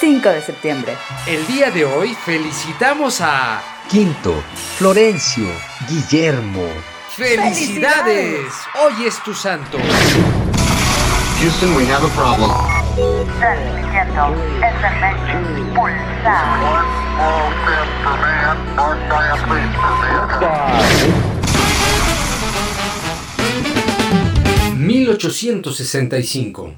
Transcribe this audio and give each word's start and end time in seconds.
5 0.00 0.28
de 0.30 0.40
septiembre. 0.40 0.96
El 1.26 1.46
día 1.46 1.70
de 1.70 1.84
hoy 1.84 2.16
felicitamos 2.24 3.20
a... 3.20 3.60
Quinto, 3.90 4.32
Florencio, 4.78 5.44
Guillermo. 5.86 6.66
¡Felicidades! 7.10 8.46
Hoy 8.82 9.04
es 9.04 9.22
tu 9.22 9.34
santo. 9.34 9.76
Houston, 11.42 11.76
we 11.76 11.86
have 11.86 12.02
a 12.02 12.08
problem. 12.14 12.50
Transmitiendo 13.38 14.34
SMS 14.62 15.74
Pulsar. 15.74 16.80
1865. 24.78 26.74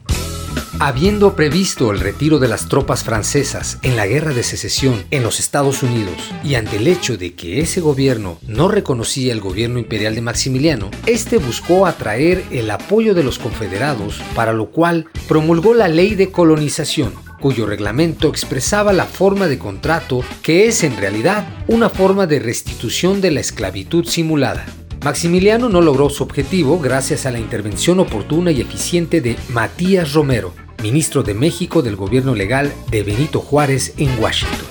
Habiendo 0.80 1.36
previsto 1.36 1.92
el 1.92 2.00
retiro 2.00 2.38
de 2.38 2.48
las 2.48 2.68
tropas 2.68 3.04
francesas 3.04 3.78
en 3.82 3.94
la 3.94 4.06
guerra 4.06 4.32
de 4.32 4.42
secesión 4.42 5.04
en 5.10 5.22
los 5.22 5.38
Estados 5.38 5.82
Unidos 5.82 6.16
y 6.42 6.54
ante 6.54 6.76
el 6.76 6.88
hecho 6.88 7.16
de 7.16 7.34
que 7.34 7.60
ese 7.60 7.80
gobierno 7.80 8.38
no 8.46 8.68
reconocía 8.68 9.32
el 9.32 9.40
gobierno 9.40 9.78
imperial 9.78 10.14
de 10.14 10.22
Maximiliano, 10.22 10.90
este 11.06 11.36
buscó 11.36 11.86
atraer 11.86 12.42
el 12.50 12.70
apoyo 12.70 13.14
de 13.14 13.22
los 13.22 13.38
confederados, 13.38 14.20
para 14.34 14.52
lo 14.52 14.70
cual 14.70 15.06
promulgó 15.28 15.74
la 15.74 15.88
ley 15.88 16.14
de 16.14 16.32
colonización, 16.32 17.12
cuyo 17.40 17.66
reglamento 17.66 18.28
expresaba 18.28 18.92
la 18.92 19.04
forma 19.04 19.48
de 19.48 19.58
contrato 19.58 20.24
que 20.42 20.66
es 20.66 20.82
en 20.84 20.96
realidad 20.96 21.46
una 21.66 21.90
forma 21.90 22.26
de 22.26 22.38
restitución 22.38 23.20
de 23.20 23.30
la 23.30 23.40
esclavitud 23.40 24.06
simulada. 24.06 24.64
Maximiliano 25.04 25.68
no 25.68 25.80
logró 25.80 26.08
su 26.10 26.22
objetivo 26.22 26.78
gracias 26.78 27.26
a 27.26 27.32
la 27.32 27.40
intervención 27.40 27.98
oportuna 27.98 28.52
y 28.52 28.60
eficiente 28.60 29.20
de 29.20 29.36
Matías 29.48 30.12
Romero, 30.12 30.54
ministro 30.80 31.24
de 31.24 31.34
México 31.34 31.82
del 31.82 31.96
gobierno 31.96 32.36
legal 32.36 32.72
de 32.88 33.02
Benito 33.02 33.40
Juárez 33.40 33.94
en 33.96 34.16
Washington. 34.22 34.68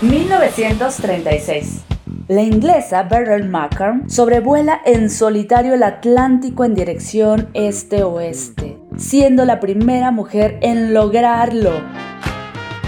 1936. 0.00 1.82
La 2.28 2.42
inglesa 2.42 3.02
Beryl 3.02 3.46
Markham 3.46 4.08
sobrevuela 4.08 4.80
en 4.86 5.10
solitario 5.10 5.74
el 5.74 5.82
Atlántico 5.82 6.64
en 6.64 6.74
dirección 6.74 7.50
este-oeste, 7.52 8.78
siendo 8.96 9.44
la 9.44 9.60
primera 9.60 10.10
mujer 10.10 10.58
en 10.62 10.94
lograrlo. 10.94 11.72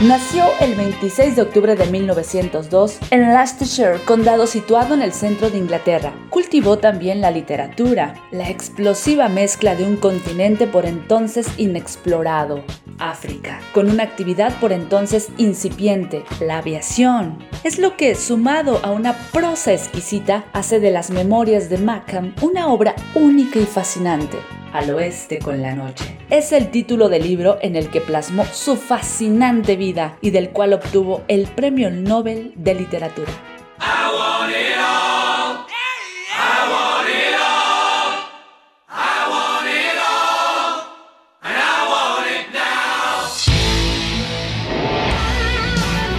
Nació 0.02 0.46
el 0.60 0.76
26 0.76 1.36
de 1.36 1.42
octubre 1.42 1.76
de 1.76 1.84
1902 1.84 3.00
en 3.10 3.34
Leicestershire, 3.34 4.02
condado 4.06 4.46
situado 4.46 4.94
en 4.94 5.02
el 5.02 5.12
centro 5.12 5.50
de 5.50 5.58
Inglaterra. 5.58 6.14
Cultivó 6.30 6.78
también 6.78 7.20
la 7.20 7.30
literatura, 7.30 8.14
la 8.30 8.48
explosiva 8.48 9.28
mezcla 9.28 9.76
de 9.76 9.84
un 9.84 9.98
continente 9.98 10.66
por 10.66 10.86
entonces 10.86 11.48
inexplorado, 11.58 12.64
África, 12.98 13.60
con 13.74 13.90
una 13.90 14.04
actividad 14.04 14.58
por 14.58 14.72
entonces 14.72 15.28
incipiente, 15.36 16.24
la 16.40 16.56
aviación. 16.56 17.36
Es 17.62 17.78
lo 17.78 17.98
que, 17.98 18.14
sumado 18.14 18.80
a 18.82 18.92
una 18.92 19.12
prosa 19.32 19.74
exquisita, 19.74 20.46
hace 20.54 20.80
de 20.80 20.92
las 20.92 21.10
memorias 21.10 21.68
de 21.68 21.76
Mackham 21.76 22.34
una 22.40 22.68
obra 22.68 22.94
única 23.14 23.58
y 23.58 23.66
fascinante. 23.66 24.38
Al 24.72 24.88
oeste 24.90 25.40
con 25.40 25.60
la 25.62 25.74
noche. 25.74 26.16
Es 26.30 26.52
el 26.52 26.70
título 26.70 27.08
del 27.08 27.24
libro 27.24 27.58
en 27.60 27.74
el 27.74 27.90
que 27.90 28.00
plasmó 28.00 28.44
su 28.44 28.76
fascinante 28.76 29.74
vida 29.74 30.16
y 30.20 30.30
del 30.30 30.50
cual 30.50 30.74
obtuvo 30.74 31.22
el 31.26 31.48
Premio 31.48 31.90
Nobel 31.90 32.52
de 32.56 32.74
Literatura. 32.74 33.32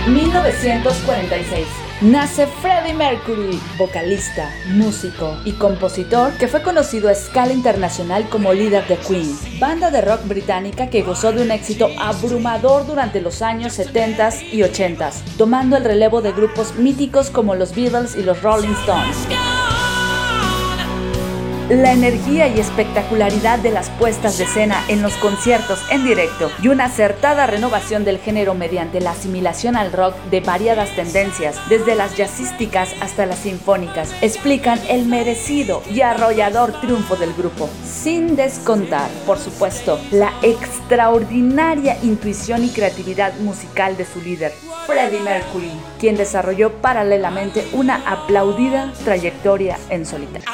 ...1946... 0.07 1.90
Nace 2.01 2.47
Freddie 2.47 2.95
Mercury, 2.95 3.61
vocalista, 3.77 4.49
músico 4.69 5.37
y 5.45 5.51
compositor 5.51 6.35
que 6.39 6.47
fue 6.47 6.63
conocido 6.63 7.09
a 7.09 7.11
escala 7.11 7.53
internacional 7.53 8.27
como 8.27 8.53
líder 8.53 8.87
de 8.87 8.97
Queen, 8.97 9.37
banda 9.59 9.91
de 9.91 10.01
rock 10.01 10.27
británica 10.27 10.89
que 10.89 11.03
gozó 11.03 11.31
de 11.31 11.43
un 11.43 11.51
éxito 11.51 11.89
abrumador 11.99 12.87
durante 12.87 13.21
los 13.21 13.43
años 13.43 13.73
70 13.73 14.31
y 14.51 14.63
80, 14.63 15.11
tomando 15.37 15.77
el 15.77 15.83
relevo 15.83 16.23
de 16.23 16.31
grupos 16.31 16.73
míticos 16.73 17.29
como 17.29 17.53
los 17.53 17.75
Beatles 17.75 18.15
y 18.15 18.23
los 18.23 18.41
Rolling 18.41 18.73
Stones. 18.81 19.17
La 21.71 21.93
energía 21.93 22.49
y 22.49 22.59
espectacularidad 22.59 23.59
de 23.59 23.71
las 23.71 23.89
puestas 23.91 24.37
de 24.37 24.43
escena 24.43 24.83
en 24.89 25.01
los 25.01 25.13
conciertos 25.13 25.79
en 25.89 26.03
directo 26.03 26.51
y 26.61 26.67
una 26.67 26.83
acertada 26.85 27.47
renovación 27.47 28.03
del 28.03 28.19
género 28.19 28.53
mediante 28.53 28.99
la 28.99 29.11
asimilación 29.11 29.77
al 29.77 29.93
rock 29.93 30.13
de 30.29 30.41
variadas 30.41 30.93
tendencias, 30.97 31.55
desde 31.69 31.95
las 31.95 32.17
jazzísticas 32.17 32.93
hasta 32.99 33.25
las 33.25 33.39
sinfónicas, 33.39 34.13
explican 34.21 34.81
el 34.89 35.05
merecido 35.05 35.81
y 35.89 36.01
arrollador 36.01 36.73
triunfo 36.81 37.15
del 37.15 37.33
grupo, 37.33 37.69
sin 37.85 38.35
descontar, 38.35 39.09
por 39.25 39.37
supuesto, 39.37 39.97
la 40.11 40.33
extraordinaria 40.41 41.97
intuición 42.03 42.65
y 42.65 42.69
creatividad 42.71 43.33
musical 43.35 43.95
de 43.95 44.03
su 44.03 44.19
líder, 44.19 44.51
Freddie 44.85 45.21
Mercury, 45.21 45.71
quien 45.97 46.17
desarrolló 46.17 46.73
paralelamente 46.81 47.65
una 47.71 48.03
aplaudida 48.05 48.91
trayectoria 49.05 49.77
en 49.89 50.05
solitario. 50.05 50.49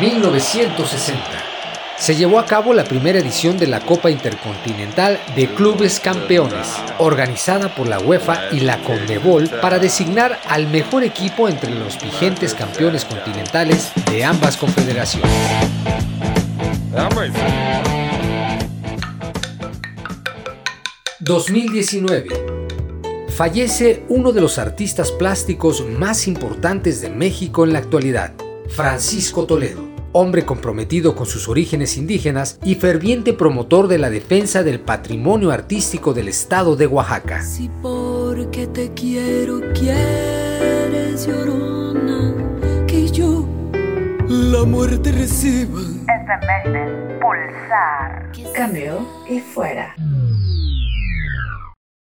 1960. 0.00 1.20
Se 1.96 2.14
llevó 2.14 2.38
a 2.38 2.46
cabo 2.46 2.72
la 2.72 2.84
primera 2.84 3.18
edición 3.18 3.58
de 3.58 3.66
la 3.66 3.80
Copa 3.80 4.10
Intercontinental 4.10 5.18
de 5.34 5.52
Clubes 5.54 5.98
Campeones, 5.98 6.76
organizada 6.98 7.74
por 7.74 7.88
la 7.88 7.98
UEFA 7.98 8.52
y 8.52 8.60
la 8.60 8.78
CONMEBOL 8.78 9.48
para 9.60 9.80
designar 9.80 10.38
al 10.48 10.68
mejor 10.68 11.02
equipo 11.02 11.48
entre 11.48 11.74
los 11.74 12.00
vigentes 12.00 12.54
campeones 12.54 13.04
continentales 13.04 13.90
de 14.10 14.24
ambas 14.24 14.56
confederaciones. 14.56 15.32
2019. 21.28 22.26
Fallece 23.28 24.02
uno 24.08 24.32
de 24.32 24.40
los 24.40 24.56
artistas 24.56 25.12
plásticos 25.12 25.84
más 25.86 26.26
importantes 26.26 27.02
de 27.02 27.10
México 27.10 27.64
en 27.64 27.74
la 27.74 27.80
actualidad, 27.80 28.32
Francisco 28.70 29.44
Toledo, 29.44 29.82
hombre 30.12 30.46
comprometido 30.46 31.14
con 31.14 31.26
sus 31.26 31.46
orígenes 31.50 31.98
indígenas 31.98 32.58
y 32.64 32.76
ferviente 32.76 33.34
promotor 33.34 33.88
de 33.88 33.98
la 33.98 34.08
defensa 34.08 34.62
del 34.62 34.80
patrimonio 34.80 35.50
artístico 35.50 36.14
del 36.14 36.28
estado 36.28 36.76
de 36.76 36.86
Oaxaca. 36.86 37.42
Si 37.42 37.68
porque 37.82 38.66
te 38.66 38.94
quiero 38.94 39.60
quieres 39.74 41.26
llorona, 41.26 42.34
que 42.86 43.06
yo 43.10 43.46
la 44.28 44.64
muerte 44.64 45.12
reciba. 45.12 45.82
Pulsar. 47.20 48.32
Cambio 48.54 49.06
y 49.28 49.40
fuera. 49.40 49.94